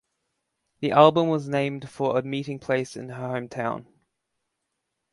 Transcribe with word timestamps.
The 0.79 0.89
album 0.93 1.27
was 1.27 1.47
named 1.47 1.87
for 1.87 2.17
a 2.17 2.23
meeting 2.23 2.57
place 2.57 2.95
in 2.97 3.09
her 3.09 3.27
home 3.29 3.47
town. 3.47 3.85